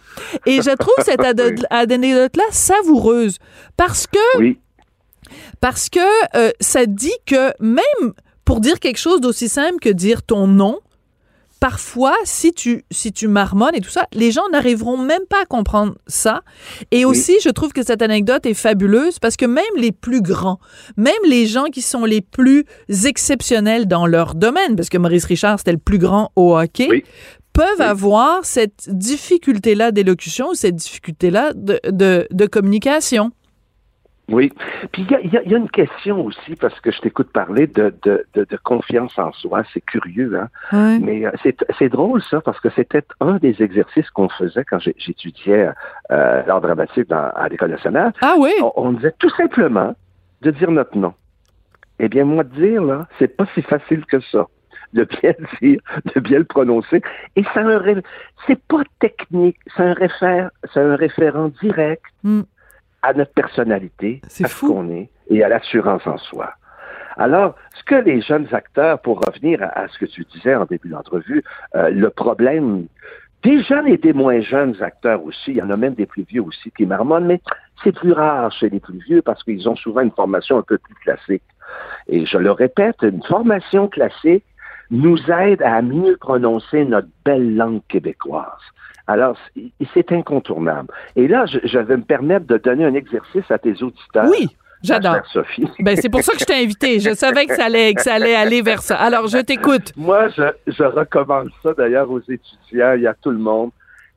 Et 0.47 0.63
je 0.63 0.75
trouve 0.77 0.95
cette 1.05 1.21
anecdote-là 1.71 2.45
savoureuse 2.51 3.39
parce 3.77 4.07
que 4.07 4.39
oui. 4.39 4.59
parce 5.61 5.89
que 5.89 6.01
euh, 6.37 6.51
ça 6.61 6.87
dit 6.87 7.17
que 7.27 7.53
même 7.61 8.13
pour 8.45 8.61
dire 8.61 8.81
quelque 8.81 8.99
chose 8.99 9.21
d'aussi 9.21 9.49
simple 9.49 9.79
que 9.81 9.91
dire 9.91 10.23
ton 10.23 10.47
nom, 10.47 10.81
parfois, 11.61 12.15
si 12.25 12.53
tu, 12.53 12.83
si 12.91 13.13
tu 13.13 13.29
marmonnes 13.29 13.75
et 13.75 13.81
tout 13.81 13.91
ça, 13.91 14.07
les 14.15 14.31
gens 14.33 14.49
n'arriveront 14.51 14.97
même 14.97 15.25
pas 15.29 15.43
à 15.43 15.45
comprendre 15.45 15.95
ça. 16.07 16.41
Et 16.91 17.05
aussi, 17.05 17.37
je 17.45 17.51
trouve 17.51 17.73
que 17.73 17.83
cette 17.85 18.01
anecdote 18.03 18.47
est 18.47 18.55
fabuleuse 18.55 19.19
parce 19.19 19.37
que 19.37 19.45
même 19.45 19.65
les 19.77 19.93
plus 19.93 20.23
grands, 20.23 20.59
même 20.97 21.13
les 21.29 21.47
gens 21.47 21.65
qui 21.67 21.83
sont 21.83 22.05
les 22.07 22.23
plus 22.23 22.65
exceptionnels 23.05 23.87
dans 23.87 24.07
leur 24.07 24.35
domaine, 24.35 24.75
parce 24.77 24.89
que 24.89 24.99
Maurice 24.99 25.27
Richard, 25.27 25.59
c'était 25.59 25.73
le 25.73 25.79
plus 25.79 25.99
grand 25.99 26.33
au 26.37 26.57
hockey, 26.57 26.89
Oui. 26.91 27.05
peuvent 27.53 27.67
Oui. 27.79 27.85
avoir 27.85 28.45
cette 28.45 28.89
difficulté-là 28.89 29.93
d'élocution, 29.93 30.55
cette 30.55 30.77
difficulté-là 30.77 31.53
de, 31.55 31.79
de, 31.91 32.27
de 32.31 32.47
communication. 32.47 33.33
Oui. 34.31 34.53
Puis 34.93 35.03
il 35.03 35.11
y 35.11 35.15
a, 35.15 35.21
il 35.21 35.33
y 35.33 35.37
a- 35.37 35.43
il 35.43 35.51
y 35.51 35.55
a 35.55 35.59
une 35.59 35.69
question 35.71 36.25
aussi, 36.25 36.55
parce 36.57 36.79
que 36.81 36.91
je 36.91 37.01
t'écoute 37.01 37.31
parler 37.33 37.67
de, 37.67 37.93
de, 38.03 38.25
de, 38.35 38.45
de 38.45 38.57
confiance 38.63 39.19
en 39.19 39.33
soi. 39.33 39.63
C'est 39.75 39.81
curieux, 39.85 40.39
hein? 40.39 40.49
Mais 41.03 41.27
euh, 41.27 41.31
c'est 41.79 41.89
drôle, 41.89 42.23
ça, 42.23 42.41
parce 42.41 42.61
que 42.61 42.69
c'était 42.71 43.03
un 43.21 43.37
des 43.39 43.61
exercices 43.63 44.09
qu'on 44.11 44.29
faisait 44.29 44.65
quand 44.65 44.79
j'étudiais 44.79 45.69
euh, 46.13 46.43
l'art 46.47 46.61
dramatique 46.61 47.09
dans- 47.09 47.31
à 47.35 47.49
l'École 47.49 47.71
nationale. 47.71 48.13
Ah 48.23 48.35
oui? 48.39 48.53
On, 48.63 48.73
on 48.77 48.93
disait 48.93 49.15
tout 49.19 49.31
simplement 49.31 49.95
de 50.43 50.51
dire 50.53 50.71
notre 50.71 50.97
nom. 50.97 51.13
Eh 51.99 52.09
bien, 52.09 52.25
moi, 52.25 52.45
dire, 52.45 52.83
là, 52.83 53.07
c'est 53.19 53.37
pas 53.37 53.47
si 53.55 53.63
facile 53.63 54.07
que 54.07 54.21
ça. 54.21 54.47
De 54.93 55.05
bien 55.05 55.33
le 55.39 55.47
dire, 55.61 55.81
de 56.15 56.21
bien 56.21 56.39
le 56.39 56.45
prononcer. 56.45 57.03
Et 57.37 57.45
ça 57.55 57.61
a 57.61 57.65
un 57.65 57.79
ré- 57.79 58.03
c'est 58.47 58.61
pas 58.67 58.83
technique, 59.01 59.57
c'est 59.77 59.83
un, 59.83 59.93
réfère, 59.93 60.51
c'est 60.73 60.81
un 60.81 60.97
référent 60.97 61.51
direct 61.63 62.03
Hmm. 62.25 62.43
À 63.03 63.13
notre 63.13 63.33
personnalité, 63.33 64.21
à 64.25 64.49
ce 64.49 64.67
qu'on 64.67 64.91
est 64.91 65.11
et 65.29 65.43
à 65.43 65.49
l'assurance 65.49 66.07
en 66.07 66.19
soi. 66.19 66.53
Alors, 67.17 67.55
ce 67.75 67.85
que 67.85 67.97
les 67.97 68.21
jeunes 68.21 68.49
acteurs, 68.53 69.01
pour 69.01 69.21
revenir 69.21 69.63
à, 69.63 69.67
à 69.67 69.89
ce 69.89 69.99
que 69.99 70.07
tu 70.07 70.25
disais 70.33 70.55
en 70.55 70.65
début 70.65 70.89
d'entrevue, 70.89 71.43
euh, 71.75 71.91
le 71.91 72.11
problème 72.11 72.87
des 73.43 73.63
jeunes 73.63 73.89
et 73.89 73.97
des 73.97 74.13
moins 74.13 74.41
jeunes 74.41 74.77
acteurs 74.83 75.25
aussi, 75.25 75.53
il 75.53 75.57
y 75.57 75.63
en 75.63 75.71
a 75.71 75.77
même 75.77 75.95
des 75.95 76.07
plus 76.07 76.25
vieux 76.25 76.43
aussi 76.43 76.71
qui 76.73 76.85
marmonnent, 76.85 77.27
mais 77.27 77.41
c'est 77.83 77.93
plus 77.93 78.13
rare 78.13 78.53
chez 78.53 78.69
les 78.69 78.81
plus 78.81 78.99
vieux 78.99 79.23
parce 79.23 79.43
qu'ils 79.43 79.69
ont 79.69 79.77
souvent 79.77 80.03
une 80.03 80.11
formation 80.11 80.59
un 80.59 80.63
peu 80.63 80.79
plus 80.79 80.95
classique. 80.97 81.43
Et 82.09 82.27
je 82.27 82.37
le 82.37 82.51
répète, 82.51 82.97
une 83.03 83.23
formation 83.23 83.89
classique 83.89 84.45
nous 84.91 85.19
aide 85.31 85.63
à 85.63 85.81
mieux 85.81 86.17
prononcer 86.17 86.85
notre 86.85 87.09
belle 87.25 87.57
langue 87.57 87.81
québécoise. 87.89 88.61
Alors, 89.07 89.37
c'est- 89.95 90.13
incontournable. 90.13 90.89
Et 91.17 91.29
là, 91.29 91.47
je, 91.47 91.59
je 91.65 91.79
vais 91.79 91.97
me 91.97 92.03
permettre 92.03 92.47
de 92.47 92.57
donner 92.57 92.85
un 92.85 92.95
exercice 92.95 93.49
à 93.51 93.59
tes 93.59 93.83
auditeurs. 93.83 94.27
Oui, 94.29 94.49
j'adore. 94.83 95.19
Sophie. 95.33 95.69
Ben, 95.81 95.97
c'est 95.97 96.09
pour 96.09 96.23
ça 96.23 96.33
que 96.33 96.39
je 96.41 96.45
t'ai 96.45 96.63
invité. 96.63 97.01
Je 97.01 97.15
savais 97.15 97.47
que 97.47 97.55
ça 97.55 97.67
allait, 97.67 97.95
que 97.95 98.03
ça 98.03 98.15
allait 98.15 98.35
aller 98.35 98.63
vers 98.63 98.83
ça. 98.83 98.97
Alors, 98.97 99.27
je 99.29 99.39
t'écoute. 99.39 99.93
Moi, 99.97 100.29
je, 100.31 100.43
je 100.67 100.83
recommande 100.85 101.51
ça 101.63 101.73
d'ailleurs 101.75 102.11
aux 102.11 102.21
étudiants 102.21 102.95
et 102.95 103.07
à 103.07 103.15
tout 103.15 103.31
le 103.31 103.39
monde. 103.39 103.71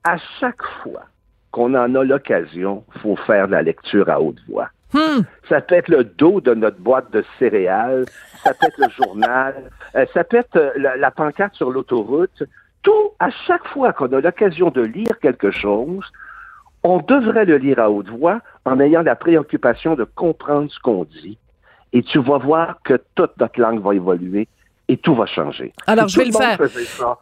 À 0.04 0.18
chaque 0.40 0.64
fois 0.82 1.04
qu'on 1.52 1.74
en 1.76 1.94
a 1.96 2.04
l'occasion, 2.04 2.84
il 2.96 3.02
faut 3.02 3.16
faire 3.16 3.48
la 3.48 3.62
lecture 3.62 4.10
à 4.10 4.20
haute 4.20 4.40
voix. 4.50 4.70
Hmm. 4.94 5.22
Ça 5.50 5.62
peut 5.62 5.76
être 5.76 5.90
le 5.90 6.04
dos 6.04 6.40
de 6.42 6.54
notre 6.54 6.78
boîte 6.78 7.12
de 7.12 7.24
céréales, 7.40 8.06
ça 8.44 8.54
peut 8.54 8.68
être 8.68 8.78
le 8.78 8.90
journal, 9.06 9.56
euh, 9.96 10.06
ça 10.14 10.24
peut 10.24 10.38
être 10.38 10.56
euh, 10.56 10.70
la, 10.78 10.98
la 10.98 11.10
pancarte 11.10 11.56
sur 11.56 11.72
l'autoroute. 11.72 12.44
Tout, 12.84 13.12
à 13.20 13.30
chaque 13.48 13.68
fois 13.70 13.94
qu'on 13.94 14.12
a 14.14 14.22
l'occasion 14.22 14.70
de 14.70 14.82
lire 14.82 15.20
quelque 15.22 15.52
chose, 15.52 16.06
on 16.84 16.98
devrait 16.98 17.46
le 17.46 17.58
lire 17.58 17.80
à 17.80 17.90
haute 17.90 18.10
voix 18.10 18.42
en 18.66 18.80
ayant 18.80 19.02
la 19.02 19.16
préoccupation 19.16 19.96
de 19.96 20.04
comprendre 20.04 20.70
ce 20.70 20.80
qu'on 20.80 21.06
dit. 21.06 21.38
Et 21.94 22.04
tu 22.04 22.20
vas 22.20 22.38
voir 22.38 22.82
que 22.84 23.00
toute 23.16 23.38
notre 23.40 23.60
langue 23.60 23.82
va 23.82 23.96
évoluer 23.96 24.48
et 24.90 24.98
tout 24.98 25.16
va 25.16 25.26
changer. 25.26 25.72
Alors, 25.88 26.08
je 26.10 26.18
vais 26.18 26.26
le 26.26 26.32
faire. 26.32 26.60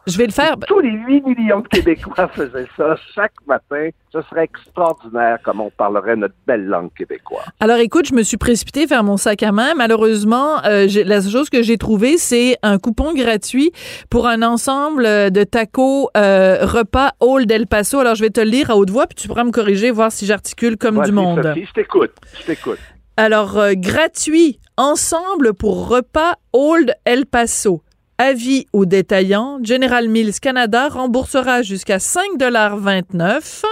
Je 0.06 0.18
vais 0.18 0.26
le 0.26 0.32
faire. 0.32 0.56
tous 0.66 0.80
les 0.80 0.90
8 0.90 1.22
millions 1.26 1.60
de 1.60 1.68
Québécois 1.68 2.28
faisaient 2.34 2.66
ça 2.76 2.96
chaque 3.14 3.34
matin, 3.46 3.88
ce 4.12 4.20
serait 4.22 4.44
extraordinaire 4.44 5.38
comme 5.44 5.60
on 5.60 5.70
parlerait 5.70 6.16
notre 6.16 6.34
belle 6.46 6.66
langue 6.66 6.92
québécoise. 6.92 7.44
Alors 7.60 7.78
écoute, 7.78 8.06
je 8.06 8.14
me 8.14 8.22
suis 8.22 8.36
précipitée 8.36 8.86
vers 8.86 9.04
mon 9.04 9.16
sac 9.16 9.42
à 9.42 9.52
main. 9.52 9.74
Malheureusement, 9.76 10.62
euh, 10.64 10.86
la 11.04 11.20
chose 11.20 11.50
que 11.50 11.62
j'ai 11.62 11.78
trouvée, 11.78 12.16
c'est 12.18 12.56
un 12.62 12.78
coupon 12.78 13.14
gratuit 13.14 13.72
pour 14.10 14.26
un 14.26 14.42
ensemble 14.42 15.06
euh, 15.06 15.30
de 15.30 15.44
tacos 15.44 16.10
euh, 16.16 16.66
repas 16.66 17.12
Old 17.20 17.50
El 17.50 17.66
Paso. 17.66 18.00
Alors 18.00 18.16
je 18.16 18.22
vais 18.22 18.30
te 18.30 18.40
le 18.40 18.50
lire 18.50 18.70
à 18.70 18.76
haute 18.76 18.90
voix, 18.90 19.06
puis 19.06 19.14
tu 19.14 19.28
pourras 19.28 19.44
me 19.44 19.52
corriger, 19.52 19.90
voir 19.90 20.10
si 20.10 20.26
j'articule 20.26 20.76
comme 20.76 20.96
Vas-y, 20.96 21.06
du 21.06 21.12
monde. 21.12 21.42
Sophie, 21.42 21.64
je 21.64 21.72
t'écoute, 21.72 22.12
je 22.40 22.46
t'écoute. 22.46 22.78
Alors, 23.16 23.58
euh, 23.58 23.72
gratuit, 23.76 24.58
ensemble 24.76 25.54
pour 25.54 25.88
repas 25.88 26.36
Old 26.52 26.94
El 27.04 27.26
Paso. 27.26 27.82
Avis 28.18 28.66
aux 28.72 28.84
détaillants, 28.86 29.58
General 29.64 30.08
Mills 30.08 30.38
Canada 30.40 30.88
remboursera 30.88 31.62
jusqu'à 31.62 31.96
5,29 31.98 33.64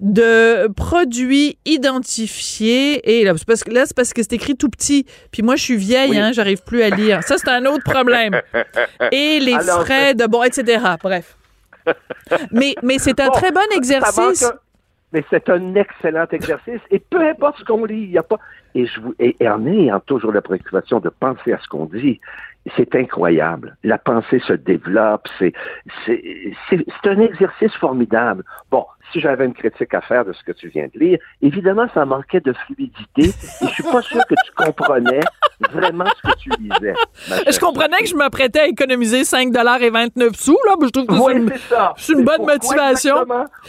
de 0.00 0.68
produits 0.74 1.56
identifiés. 1.64 3.18
Et 3.20 3.24
là, 3.24 3.32
c'est 3.38 3.46
parce 3.46 3.64
que, 3.64 3.70
là, 3.70 3.84
c'est 3.86 3.96
parce 3.96 4.12
que 4.12 4.22
c'est 4.22 4.34
écrit 4.34 4.54
tout 4.56 4.68
petit. 4.68 5.06
Puis 5.30 5.42
moi, 5.42 5.56
je 5.56 5.62
suis 5.62 5.76
vieille, 5.76 6.10
Oui. 6.10 6.18
hein, 6.18 6.32
j'arrive 6.32 6.62
plus 6.62 6.82
à 6.82 6.90
lire. 6.90 7.22
Ça, 7.22 7.36
c'est 7.38 7.48
un 7.48 7.64
autre 7.64 7.84
problème. 7.84 8.38
Et 9.12 9.40
les 9.40 9.54
Alors, 9.54 9.84
frais 9.84 10.14
de... 10.14 10.26
Bon, 10.26 10.42
etc. 10.42 10.82
Bref. 11.02 11.36
Mais, 12.50 12.74
mais 12.82 12.98
c'est 12.98 13.18
un 13.20 13.26
Bon, 13.28 13.32
très 13.32 13.50
bon 13.52 13.60
ça 13.70 13.76
exercice. 13.76 14.42
manque 14.42 14.52
Mais 15.12 15.24
c'est 15.30 15.48
un 15.48 15.74
excellent 15.74 16.26
exercice. 16.32 16.80
Et 16.90 16.98
peu 16.98 17.20
importe 17.20 17.58
ce 17.58 17.64
qu'on 17.64 17.84
lit, 17.84 18.02
il 18.02 18.10
n'y 18.10 18.18
a 18.18 18.22
pas. 18.22 18.38
Et, 18.74 18.86
je 18.86 19.00
vous... 19.00 19.14
et, 19.18 19.36
en 19.48 19.64
ayant 19.66 20.00
toujours 20.00 20.32
la 20.32 20.42
préoccupation 20.42 20.98
de 21.00 21.08
penser 21.08 21.52
à 21.52 21.58
ce 21.58 21.68
qu'on 21.68 21.86
dit, 21.86 22.20
c'est 22.76 22.94
incroyable. 22.96 23.76
La 23.84 23.98
pensée 23.98 24.40
se 24.40 24.54
développe. 24.54 25.28
C'est, 25.38 25.52
c'est, 26.04 26.22
c'est, 26.68 26.84
c'est 26.86 27.10
un 27.10 27.20
exercice 27.20 27.74
formidable. 27.74 28.42
Bon, 28.70 28.84
si 29.12 29.20
j'avais 29.20 29.44
une 29.44 29.54
critique 29.54 29.92
à 29.94 30.00
faire 30.00 30.24
de 30.24 30.32
ce 30.32 30.42
que 30.42 30.52
tu 30.52 30.68
viens 30.68 30.88
de 30.92 30.98
lire, 30.98 31.18
évidemment, 31.42 31.86
ça 31.94 32.04
manquait 32.04 32.40
de 32.40 32.52
fluidité. 32.66 33.26
Et 33.62 33.66
je 33.68 33.72
suis 33.74 33.82
pas 33.82 34.02
sûr 34.02 34.20
que 34.26 34.34
tu 34.44 34.52
comprenais 34.56 35.20
vraiment 35.70 36.04
ce 36.06 36.30
que 36.30 36.36
tu 36.38 36.50
lisais. 36.60 36.94
Je 37.50 37.58
comprenais 37.58 37.98
que 37.98 38.06
je 38.06 38.14
m'apprêtais 38.16 38.60
à 38.60 38.66
économiser 38.66 39.22
5,29 39.22 40.34
sous, 40.36 40.58
là. 40.66 40.74
mais 40.80 40.86
Je 40.86 40.92
trouve 40.92 41.06
que 41.06 41.12
Oui, 41.14 41.48
c'est 41.96 42.12
une- 42.12 42.24
bonne 42.24 42.44
motivation. 42.44 43.24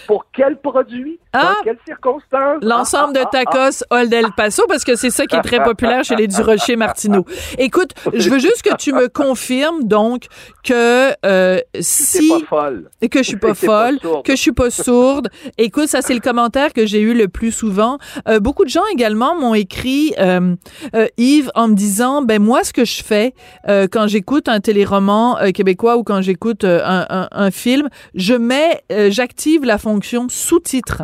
Pour 0.08 0.25
quel 0.34 0.58
produit? 0.58 1.20
Ah! 1.34 1.56
Dans 1.58 1.63
quelles 1.63 1.80
circonstances? 1.86 2.58
L'ensemble 2.62 3.13
Ah, 3.18 3.20
de 3.20 3.25
ah, 3.25 3.30
ah, 3.34 3.44
tacos 3.46 3.84
Old 3.92 4.13
El 4.13 4.32
Paso, 4.38 4.63
parce 4.68 4.84
que 4.86 4.96
c'est 4.96 5.10
ça 5.10 5.25
qui 5.25 5.36
est 5.36 5.42
très 5.42 5.62
populaire 5.63 6.04
chez 6.04 6.15
les 6.15 6.27
Durocher 6.27 6.75
Martineau. 6.77 7.25
Écoute, 7.58 7.92
je 8.13 8.30
veux 8.30 8.39
juste 8.39 8.62
que 8.62 8.75
tu 8.77 8.94
me 8.94 9.08
confirmes, 9.10 9.84
donc, 9.84 10.27
que 10.63 11.12
euh, 11.25 11.60
C'est 11.75 12.20
si... 12.22 12.30
pas 12.30 12.39
folle. 12.48 12.89
Et 13.01 13.10
que 13.10 13.20
je 13.20 13.27
suis 13.27 13.38
pas 13.38 13.54
folle, 13.54 14.00
que 14.24 14.32
je 14.36 14.42
suis 14.42 14.51
pas 14.54 14.70
sourde. 14.70 15.25
Écoute, 15.58 15.88
ça 15.88 16.01
c'est 16.01 16.13
le 16.13 16.20
commentaire 16.20 16.74
que 16.74 16.86
j'ai 16.86 17.00
eu 17.01 17.13
le 17.13 17.27
plus 17.27 17.51
souvent. 17.51 17.98
Euh, 18.27 18.39
beaucoup 18.39 18.63
de 18.65 18.70
gens 18.70 18.86
également 18.91 19.36
m'ont 19.39 19.53
écrit 19.53 20.13
euh, 20.20 20.55
euh, 20.96 21.08
Yves 21.17 21.51
en 21.55 21.67
me 21.67 21.75
disant 21.75 22.22
ben 22.22 22.41
moi 22.41 22.63
ce 22.63 22.74
que 22.74 22.86
je 22.86 23.03
fais 23.03 23.34
quand 23.67 24.08
j'écoute 24.08 24.48
un 24.50 24.60
téléroman 24.60 25.38
québécois 25.53 25.98
ou 25.98 26.03
quand 26.03 26.22
j'écoute 26.22 26.63
un, 26.63 27.05
un- 27.10 27.27
un 27.32 27.51
film, 27.51 27.89
je 28.13 28.34
mets 28.34 28.82
j'active 29.10 29.65
la 29.65 29.77
fonction 29.77 30.27
sous-titres. 30.29 31.03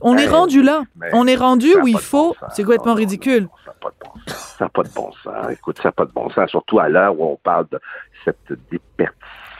On 0.00 0.16
est 0.16 0.22
Hey, 0.22 0.28
rendu 0.28 0.62
là. 0.62 0.82
On 1.12 1.26
est 1.26 1.34
rendu 1.36 1.74
où 1.82 1.86
il 1.88 1.98
faut. 1.98 2.34
bon. 2.40 2.46
C'est 2.54 2.62
complètement 2.62 2.92
non, 2.92 2.98
ridicule. 2.98 3.42
non, 3.42 3.48
Ça 3.66 3.72
n'a 3.72 3.74
pas 3.80 3.90
de 3.90 3.94
bon 4.04 4.10
sens. 4.28 4.54
Ça 4.58 4.64
n'a 4.64 4.68
pas 4.70 4.82
de 4.82 4.88
bon 4.94 5.10
sens. 5.22 5.52
Écoute, 5.52 5.76
ça 5.78 5.88
n'a 5.88 5.92
pas 5.92 6.04
de 6.06 6.12
bon 6.12 6.30
sens, 6.30 6.50
surtout 6.50 6.78
à 6.78 6.88
l'heure 6.88 7.18
où 7.18 7.24
on 7.32 7.36
parle 7.36 7.66
de 7.70 7.78
cette 8.24 8.36
déperdition 8.70 9.12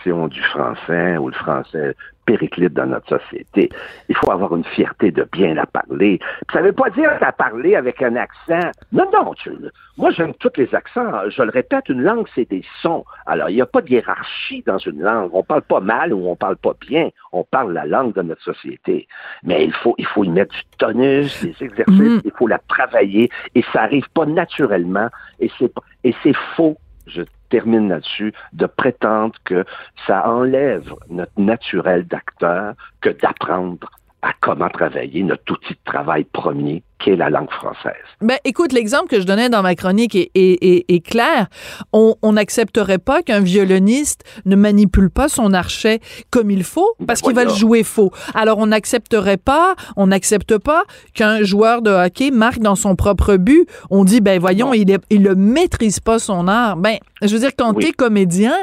du 0.07 0.43
français, 0.43 1.17
où 1.19 1.29
le 1.29 1.35
français 1.35 1.95
périclite 2.27 2.73
dans 2.75 2.87
notre 2.87 3.21
société. 3.21 3.69
Il 4.09 4.17
faut 4.17 4.31
avoir 4.33 4.55
une 4.57 4.65
fierté 4.65 5.11
de 5.13 5.27
bien 5.33 5.55
la 5.55 5.67
parler. 5.67 6.19
Ça 6.53 6.61
ne 6.61 6.67
veut 6.67 6.73
pas 6.73 6.91
dire 6.91 7.11
la 7.21 7.31
parler 7.33 7.77
avec 7.77 8.03
un 8.03 8.17
accent. 8.17 8.71
Non, 8.93 9.09
non, 9.13 9.33
tu- 9.35 9.51
moi 9.97 10.11
j'aime 10.11 10.35
tous 10.35 10.51
les 10.57 10.73
accents. 10.75 11.29
Je 11.29 11.43
le 11.43 11.51
répète, 11.51 11.89
une 11.89 12.03
langue, 12.03 12.27
c'est 12.35 12.49
des 12.51 12.65
sons. 12.83 13.05
Alors, 13.27 13.49
il 13.51 13.55
n'y 13.57 13.61
a 13.63 13.67
pas 13.67 13.81
de 13.81 13.89
hiérarchie 13.89 14.63
dans 14.67 14.79
une 14.79 15.01
langue. 15.03 15.31
On 15.35 15.43
parle 15.45 15.63
pas 15.63 15.81
mal 15.81 16.13
ou 16.13 16.29
on 16.29 16.35
parle 16.37 16.57
pas 16.57 16.75
bien. 16.81 17.11
On 17.33 17.45
parle 17.45 17.73
la 17.73 17.87
langue 17.87 18.13
de 18.15 18.23
notre 18.23 18.43
société. 18.43 19.07
Mais 19.45 19.65
il 19.65 19.73
faut, 19.73 19.95
il 19.99 20.07
faut 20.07 20.25
y 20.25 20.29
mettre 20.29 20.53
du 20.55 20.63
tonus, 20.79 21.43
des 21.45 21.55
exercices, 21.65 21.97
Mhm. 22.01 22.21
il 22.25 22.33
faut 22.37 22.49
la 22.49 22.59
travailler 22.69 23.29
et 23.55 23.63
ça 23.73 23.83
arrive 23.83 24.09
pas 24.11 24.27
naturellement 24.27 25.09
et 25.39 25.51
c'est 25.59 25.73
pas- 25.73 25.83
et 26.03 26.15
c'est 26.25 26.35
faux. 26.57 26.77
Je 27.07 27.23
termine 27.49 27.89
là-dessus 27.89 28.33
de 28.53 28.67
prétendre 28.67 29.35
que 29.45 29.65
ça 30.07 30.29
enlève 30.29 30.93
notre 31.09 31.39
naturel 31.39 32.07
d'acteur 32.07 32.75
que 33.01 33.11
d'apprendre 33.11 33.91
à 34.23 34.33
comment 34.41 34.69
travailler 34.69 35.23
notre 35.23 35.53
outil 35.53 35.75
de 35.75 35.79
travail 35.85 36.25
premier, 36.25 36.83
qui 36.99 37.11
est 37.11 37.17
la 37.17 37.29
langue 37.29 37.51
française. 37.51 37.93
Ben, 38.23 38.39
écoute, 38.45 38.73
l'exemple 38.73 39.09
que 39.09 39.21
je 39.21 39.27
donnais 39.27 39.49
dans 39.51 39.63
ma 39.63 39.75
chronique 39.75 40.15
est, 40.15 40.31
est- 40.35 40.59
est- 40.65 40.85
est 40.89 41.01
clair. 41.01 41.47
On 41.93 42.15
n'accepterait 42.33 42.99
pas 42.99 43.23
qu'un 43.23 43.41
violoniste 43.41 44.23
ne 44.47 44.57
manipule 44.57 45.11
pas 45.11 45.29
son 45.29 45.53
archet 45.53 46.01
comme 46.31 46.51
il 46.51 46.65
faut 46.65 46.95
parce 47.07 47.21
Ben 47.21 47.27
qu'il 47.29 47.37
va 47.37 47.45
le 47.45 47.51
jouer 47.51 47.83
faux. 47.83 48.11
Alors, 48.35 48.59
on 48.59 48.67
n'accepterait 48.69 49.37
pas, 49.37 49.75
on 49.97 50.07
n'accepte 50.07 50.57
pas 50.59 50.85
qu'un 51.15 51.43
joueur 51.43 51.83
de 51.83 51.91
hockey 51.91 52.31
marque 52.31 52.61
dans 52.61 52.77
son 52.77 52.97
propre 52.97 53.37
but. 53.37 53.69
On 53.91 54.05
dit, 54.05 54.21
ben 54.23 54.41
voyons, 54.41 54.69
Non. 54.69 54.73
il, 54.75 54.99
il 55.11 55.23
ne 55.23 55.35
maîtrise 55.35 56.01
pas 56.01 56.19
son 56.19 56.49
art. 56.49 56.77
Ben, 56.77 56.97
je 57.23 57.29
veux 57.29 57.41
dire, 57.41 57.51
quand 57.59 57.75
Oui. 57.75 57.85
tu 57.85 57.91
es 57.91 57.93
comédien, 57.93 58.55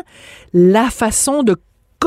la 0.54 0.90
façon 0.90 1.44
de 1.44 1.56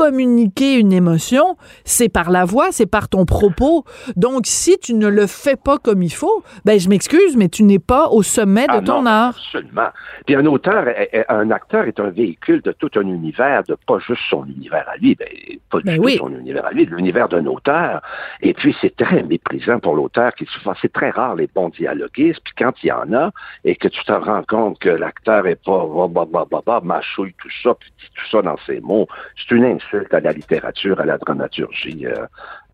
communiquer 0.01 0.75
une 0.77 0.93
émotion, 0.93 1.57
c'est 1.83 2.07
par 2.07 2.29
la 2.29 2.45
voix, 2.45 2.67
c'est 2.71 2.85
par 2.85 3.09
ton 3.09 3.25
propos. 3.25 3.83
Donc, 4.15 4.45
si 4.45 4.77
tu 4.77 4.93
ne 4.93 5.07
le 5.07 5.25
fais 5.25 5.55
pas 5.55 5.79
comme 5.79 6.03
il 6.03 6.13
faut, 6.13 6.43
ben 6.65 6.79
je 6.79 6.87
m'excuse, 6.87 7.35
mais 7.35 7.49
tu 7.49 7.63
n'es 7.63 7.79
pas 7.79 8.09
au 8.09 8.21
sommet 8.21 8.67
de 8.67 8.73
Ah 8.73 8.81
ton 8.81 9.01
non, 9.01 9.07
art. 9.09 9.29
Absolument. 9.35 9.89
Puis 10.27 10.35
un 10.35 10.45
auteur, 10.45 10.87
est- 10.87 11.09
est- 11.13 11.25
un 11.29 11.49
acteur 11.49 11.85
est 11.85 11.99
un 11.99 12.09
véhicule 12.11 12.61
de 12.61 12.71
tout 12.73 12.91
un 12.95 13.01
univers, 13.07 13.63
de 13.63 13.75
pas 13.87 13.97
juste 13.99 14.21
son 14.29 14.45
univers 14.45 14.85
à 14.87 14.97
lui, 14.97 15.15
ben, 15.15 15.27
pas 15.71 15.79
Ben 15.83 15.93
du 15.95 15.99
oui. 15.99 16.17
tout 16.17 16.27
son 16.27 16.33
univers 16.37 16.65
à 16.67 16.71
lui, 16.71 16.85
de 16.85 16.95
l'univers 16.95 17.27
d'un 17.27 17.45
auteur. 17.47 18.01
Et 18.41 18.53
puis 18.53 18.75
c'est 18.81 18.95
très 18.95 19.23
méprisant 19.23 19.79
pour 19.79 19.95
l'auteur 19.95 20.31
qui 20.35 20.45
souvent, 20.45 20.73
c'est 20.81 20.93
très 20.93 21.09
rare 21.09 21.33
les 21.35 21.47
bons 21.47 21.69
dialoguistes. 21.69 22.41
Puis 22.43 22.53
quand 22.57 22.73
il 22.83 22.87
y 22.87 22.91
en 22.91 23.11
a 23.13 23.31
et 23.65 23.75
que 23.75 23.87
tu 23.87 24.03
te 24.03 24.11
rends 24.11 24.43
compte 24.47 24.77
que 24.79 24.89
l'acteur 24.89 25.47
est 25.47 25.61
pas 25.63 25.85
bah, 25.87 26.07
bah, 26.09 26.25
bah, 26.31 26.45
bah, 26.51 26.61
bah, 26.65 26.81
mâchouille 26.83 27.33
tout 27.41 27.49
ça, 27.63 27.73
puis 27.79 27.91
dit 27.99 28.09
tout 28.15 28.29
ça 28.31 28.41
dans 28.43 28.57
ses 28.67 28.79
mots, 28.79 29.07
c'est 29.37 29.55
une 29.55 29.65
insulte 29.87 30.13
à 30.13 30.19
la 30.19 30.31
littérature, 30.31 30.99
à 30.99 31.05
la 31.05 31.17
dramaturgie 31.17 32.05
euh, 32.05 32.25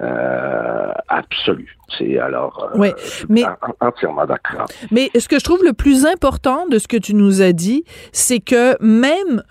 euh, 0.01 0.91
absolue. 1.08 1.77
C'est 1.98 2.17
alors 2.20 2.70
euh, 2.74 2.77
Oui, 2.77 2.89
mais- 3.29 3.43
en- 3.46 3.88
entièrement 3.88 4.25
d'accord. 4.25 4.65
Mais 4.91 5.10
ce 5.17 5.27
que 5.27 5.39
je 5.39 5.43
trouve 5.43 5.63
le 5.63 5.74
plus 5.74 6.05
important 6.05 6.67
de 6.67 6.77
ce 6.79 6.88
que 6.88 6.98
tu 6.98 7.13
nous 7.15 7.41
as 7.41 7.53
dit, 7.53 7.84
c'est 8.12 8.39
que 8.39 8.82
même 8.84 9.41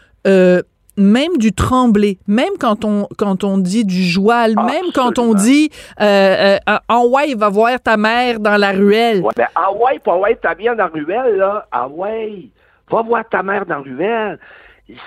même 0.99 1.39
du 1.39 1.53
tremblé, 1.55 2.19
même 2.29 2.53
quand 2.61 2.85
on 2.85 3.09
quand 3.17 3.45
on 3.45 3.57
dit 3.57 3.85
du 3.87 4.03
joual, 4.05 4.55
même 4.57 4.93
quand 4.95 5.19
on 5.19 5.33
dit 5.33 5.71
euh, 6.01 6.59
euh, 6.69 6.77
en 6.91 7.07
ouais, 7.09 7.35
va 7.35 7.49
voir 7.49 7.81
ta 7.81 7.97
mère 7.97 8.39
dans 8.41 8.59
la 8.59 8.73
ruelle. 8.73 9.23
Ouais, 9.23 9.33
ben, 9.35 9.47
ah 9.55 9.73
ouais, 9.73 9.99
pas 10.01 10.17
ouais, 10.19 10.39
t'as 10.41 10.55
bien 10.55 10.75
dans 10.75 10.85
la 10.85 10.91
ruelle, 10.91 11.37
là. 11.37 11.67
Ah 11.73 11.89
ouais, 11.89 12.49
va 12.91 13.01
voir 13.03 13.25
ta 13.29 13.43
mère 13.43 13.65
dans 13.65 13.77
la 13.77 13.81
ruelle. 13.81 14.39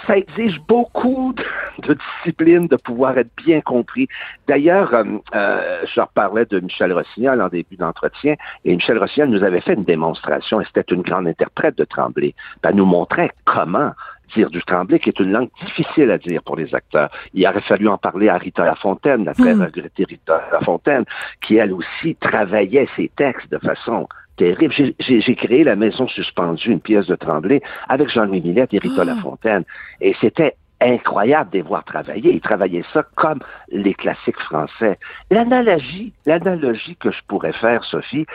Ça 0.08 0.18
exige 0.18 0.60
beaucoup 0.68 1.34
de, 1.34 1.44
de 1.80 1.96
discipline, 1.96 2.68
de 2.68 2.76
pouvoir 2.76 3.18
être 3.18 3.32
bien 3.46 3.62
compris. 3.62 4.08
D'ailleurs, 4.48 4.94
euh, 4.94 5.04
euh, 5.34 5.86
je 5.94 6.02
reparlais 6.02 6.46
de 6.46 6.60
Michel 6.60 6.94
Rossignol 6.94 7.42
en 7.42 7.48
début 7.50 7.76
d'entretien, 7.78 8.36
et 8.64 8.76
Michel 8.76 8.98
Rossignol 8.98 9.30
nous 9.30 9.44
avait 9.44 9.62
fait 9.62 9.74
une 9.74 9.84
démonstration, 9.84 10.62
et 10.62 10.66
c'était 10.66 10.94
une 10.94 11.02
grande 11.02 11.28
interprète 11.28 11.78
de 11.78 11.84
Tremblay. 11.86 12.34
Ben, 12.62 12.70
elle 12.70 12.76
nous 12.76 12.86
montrait 12.86 13.32
comment 13.46 13.92
dire 14.36 14.50
du 14.50 14.62
Tremblay, 14.64 15.00
qui 15.00 15.10
est 15.10 15.20
une 15.20 15.32
langue 15.32 15.50
difficile 15.66 16.10
à 16.12 16.18
dire 16.18 16.42
pour 16.44 16.56
les 16.56 16.74
acteurs. 16.74 17.10
Il 17.34 17.48
aurait 17.48 17.62
fallu 17.62 17.88
en 17.88 17.98
parler 17.98 18.28
à 18.30 18.38
Rita 18.38 18.66
Lafontaine, 18.66 19.24
la 19.24 19.34
très 19.34 19.54
Hmm. 19.54 19.62
regrettée 19.64 20.04
Rita 20.04 20.42
Lafontaine, 20.52 21.06
qui 21.42 21.58
elle 21.58 21.74
aussi 21.74 22.16
travaillait 22.16 22.88
ses 22.96 23.12
textes 23.16 23.52
de 23.52 23.60
façon 23.60 24.08
terrible. 24.38 24.74
J'ai- 25.00 25.36
créé 25.36 25.64
La 25.64 25.76
Maison 25.76 26.08
suspendue, 26.08 26.72
une 26.72 26.82
pièce 26.82 27.06
de 27.08 27.16
Tremblay, 27.16 27.62
avec 27.88 28.10
Jean-Louis 28.10 28.42
Millette 28.42 28.74
et 28.74 28.80
Rita. 28.80 29.06
Lafontaine. 29.06 29.64
Et 30.02 30.16
c'était 30.20 30.56
incroyable 30.82 31.50
de 31.52 31.58
les 31.58 31.62
voir 31.64 31.84
travailler. 31.84 32.34
Ils 32.34 32.42
travaillaient 32.42 32.84
ça 32.94 33.04
comme 33.16 33.40
les 33.70 33.94
classiques 33.94 34.40
français. 34.40 34.98
L'analogie, 35.32 36.14
l'analogie 36.26 36.96
que 36.98 37.12
je 37.12 37.20
pourrais 37.28 37.54
faire, 37.54 37.84
Sophie, 37.84 38.26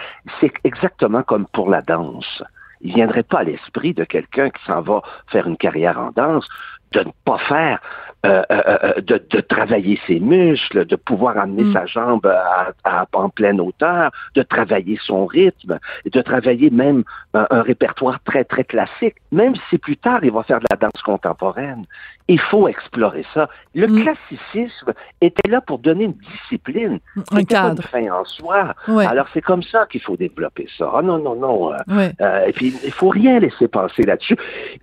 c'est 0.41 0.53
exactement 0.65 1.23
comme 1.23 1.47
pour 1.53 1.69
la 1.71 1.83
danse. 1.83 2.43
Il 2.81 2.95
viendrait 2.95 3.23
pas 3.25 3.41
à 3.41 3.45
l'esprit 3.45 3.93
de 3.93 4.05
quelqu'un 4.05 4.49
qui 4.51 4.65
s'en 4.65 4.81
va 4.81 5.03
faire 5.29 5.47
une 5.47 5.57
carrière 5.59 5.99
en 5.99 6.11
danse 6.17 6.49
de 6.93 7.01
ne 7.01 7.11
pas 7.25 7.39
faire 7.39 7.79
euh, 8.27 8.43
euh, 8.53 8.63
euh, 8.85 9.01
de, 9.01 9.23
de, 9.31 9.41
travailler 9.41 9.99
ses 10.07 10.21
muscles, 10.21 10.85
de 10.85 10.97
pouvoir 10.97 11.39
amener 11.39 11.63
Mm. 11.65 11.73
sa 11.73 11.87
jambe 11.87 12.27
à, 12.27 12.73
à- 12.85 13.07
en 13.15 13.31
pleine 13.31 13.59
hauteur, 13.63 14.11
de 14.35 14.43
travailler 14.43 14.99
son 15.03 15.25
rythme, 15.25 15.79
et 16.05 16.11
de 16.11 16.21
travailler 16.21 16.69
même 16.69 17.03
un, 17.33 17.47
un 17.51 17.63
répertoire 17.63 18.21
très, 18.25 18.45
très 18.45 18.65
classique, 18.65 19.15
même 19.33 19.55
si 19.71 19.79
plus 19.79 19.97
tard 19.97 20.21
il 20.23 20.33
va 20.33 20.43
faire 20.43 20.61
de 20.61 20.67
la 20.71 20.77
danse 20.77 21.01
contemporaine. 21.03 21.87
Il 22.33 22.39
faut 22.39 22.69
explorer 22.69 23.25
ça. 23.35 23.49
Le 23.75 23.89
Mm. 23.89 24.03
classicisme 24.03 24.93
était 25.21 25.49
là 25.51 25.61
pour 25.61 25.79
donner 25.81 26.05
une 26.05 26.15
discipline. 26.33 27.01
Un 27.17 27.23
C'était 27.39 27.55
pas 27.57 27.61
cadre. 27.63 27.83
une 27.83 28.07
fin 28.07 28.15
en 28.15 28.25
soi. 28.25 28.75
Ouais. 28.87 29.05
Alors 29.07 29.27
c'est 29.35 29.41
comme 29.43 29.65
ça 29.65 29.87
qu'il 29.91 30.01
faut 30.01 30.17
développer 30.17 30.69
ça. 30.79 30.91
Ah 30.95 31.03
non, 31.03 31.19
non, 31.19 31.35
non. 31.35 31.73
euh, 31.73 31.77
Ouais. 31.89 32.13
euh, 32.21 32.45
et 32.47 32.53
puis, 32.53 32.73
il 32.85 32.93
faut 32.93 33.09
rien 33.09 33.41
laisser 33.41 33.67
passer 33.67 34.03
là-dessus. 34.05 34.37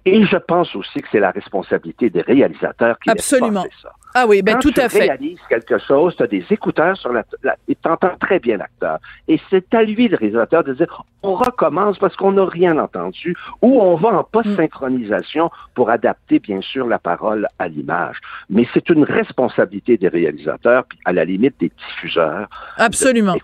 Et 0.05 0.25
je 0.25 0.37
pense 0.37 0.75
aussi 0.75 0.99
que 1.01 1.07
c'est 1.11 1.21
la 1.21 1.31
responsabilité 1.31 2.09
des 2.09 2.21
réalisateurs 2.21 2.99
qui 2.99 3.09
laissent 3.09 3.31
Absolument. 3.33 3.63
passer 3.63 3.75
ça. 3.81 3.91
Ah 4.13 4.25
oui, 4.27 4.41
ben 4.41 4.53
Quand 4.53 4.59
tout 4.61 4.71
tu 4.71 4.81
à 4.81 4.89
fait. 4.89 4.99
réalises 4.99 5.39
quelque 5.49 5.77
chose, 5.77 6.15
tu 6.15 6.23
as 6.23 6.27
des 6.27 6.45
écouteurs 6.49 6.97
sur 6.97 7.11
la, 7.13 7.23
la 7.43 7.55
et 7.67 7.75
tu 7.75 7.89
entends 7.89 8.15
très 8.19 8.39
bien 8.39 8.57
l'acteur. 8.57 8.99
Et 9.27 9.39
c'est 9.49 9.73
à 9.73 9.83
lui, 9.83 10.07
le 10.07 10.17
réalisateur, 10.17 10.63
de 10.63 10.73
dire 10.73 11.03
on 11.23 11.35
recommence 11.35 11.97
parce 11.99 12.15
qu'on 12.15 12.31
n'a 12.31 12.45
rien 12.45 12.77
entendu 12.77 13.35
ou 13.61 13.81
on 13.81 13.95
va 13.95 14.09
en 14.09 14.23
post-synchronisation 14.23 15.51
pour 15.75 15.89
adapter, 15.89 16.39
bien 16.39 16.61
sûr, 16.61 16.87
la 16.87 16.99
parole 16.99 17.47
à 17.59 17.67
l'image. 17.67 18.17
Mais 18.49 18.67
c'est 18.73 18.89
une 18.89 19.03
responsabilité 19.03 19.97
des 19.97 20.07
réalisateurs, 20.07 20.85
puis 20.85 20.97
à 21.05 21.13
la 21.13 21.25
limite 21.25 21.55
des 21.59 21.71
diffuseurs. 21.77 22.47
Absolument. 22.77 23.35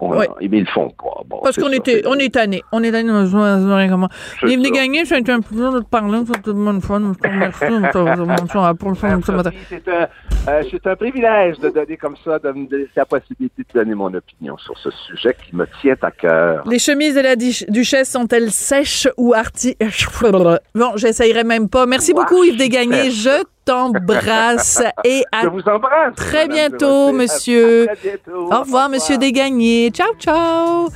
On, 0.00 0.16
Ouais. 0.16 0.28
Mais 0.40 0.58
ils 0.58 0.60
le 0.60 0.66
font 0.66 0.90
pas. 0.90 1.22
Bon, 1.26 1.40
Parce 1.42 1.56
qu'on 1.56 1.68
ça, 1.68 1.76
était, 1.76 2.02
on 2.06 2.14
est 2.14 2.32
tanné. 2.32 2.62
On 2.72 2.82
est 2.82 2.92
tanné. 2.92 3.10
comment. 3.88 4.08
c'est 4.40 4.46
Les 4.46 4.56
venez 4.56 4.68
ça. 4.68 4.74
gagner, 4.74 5.04
c'est 5.04 5.28
un 5.30 5.40
plaisir 5.40 5.72
de 5.72 5.80
te 5.80 5.88
parler. 5.88 6.18
C'est 6.26 6.42
tout 6.42 6.52
le 6.52 6.58
monde 6.58 6.82
fun. 6.82 7.00
Merci. 7.22 7.58
C'est 9.68 9.88
un, 9.88 10.08
euh, 10.48 10.62
c'est 10.70 10.86
un 10.86 10.96
privilège 10.96 11.58
de 11.58 11.68
donner 11.68 11.96
comme 11.96 12.16
ça, 12.24 12.38
de 12.38 12.52
me 12.52 12.68
laisser 12.70 12.90
la 12.96 13.06
possibilité 13.06 13.62
de 13.62 13.78
donner 13.78 13.94
mon 13.94 14.12
opinion 14.14 14.56
sur 14.58 14.76
ce 14.78 14.90
sujet 14.90 15.36
qui 15.44 15.54
me 15.54 15.66
tient 15.80 15.96
à 16.02 16.10
cœur. 16.10 16.64
Les 16.68 16.78
chemises 16.78 17.14
de 17.14 17.20
la 17.20 17.36
duchesse 17.36 18.10
sont-elles 18.10 18.50
sèches 18.50 19.08
ou 19.16 19.34
arti... 19.34 19.76
Bon, 20.74 20.92
j'essayerai 20.96 21.44
même 21.44 21.68
pas. 21.68 21.86
Merci 21.86 22.12
beaucoup, 22.12 22.44
Yves 22.44 22.56
Desgagnés. 22.56 23.10
Je 23.10 23.42
t'embrasse 23.68 24.82
et 25.04 25.24
à 25.32 25.42
Je 25.42 25.48
vous 25.48 25.68
embrasse. 25.68 26.14
très 26.16 26.48
bientôt, 26.48 27.12
monsieur. 27.12 27.90
À 27.90 27.96
très 27.96 28.10
bientôt. 28.10 28.52
Au 28.52 28.60
revoir, 28.60 28.88
Monsieur 28.88 29.18
Desgagnés. 29.18 29.90
Ciao, 29.90 30.14
ciao. 30.18 30.88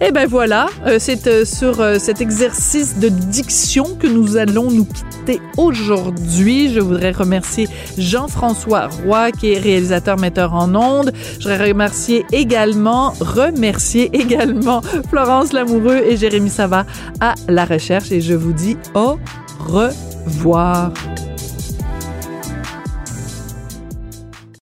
Et 0.00 0.10
ben 0.10 0.26
voilà, 0.26 0.66
euh, 0.86 0.96
c'est 0.98 1.26
euh, 1.26 1.44
sur 1.44 1.80
euh, 1.80 1.98
cet 1.98 2.20
exercice 2.20 2.98
de 2.98 3.08
diction 3.08 3.84
que 4.00 4.06
nous 4.06 4.36
allons 4.36 4.70
nous 4.70 4.84
quitter 4.84 5.40
aujourd'hui. 5.56 6.72
Je 6.72 6.80
voudrais 6.80 7.12
remercier 7.12 7.68
Jean-François 7.98 8.88
Roy, 9.04 9.30
qui 9.32 9.52
est 9.52 9.58
réalisateur 9.58 10.16
metteur 10.18 10.54
en 10.54 10.74
ondes. 10.74 11.12
Je 11.38 11.48
voudrais 11.48 11.68
remercier 11.68 12.24
également, 12.32 13.14
remercier 13.20 14.10
également 14.12 14.80
Florence 15.08 15.52
Lamoureux 15.52 16.02
et 16.08 16.16
Jérémy 16.16 16.50
Sava 16.50 16.84
à 17.20 17.34
la 17.48 17.64
recherche. 17.64 18.10
Et 18.10 18.20
je 18.20 18.34
vous 18.34 18.52
dis 18.52 18.76
au 18.94 19.18
revoir. 19.68 20.90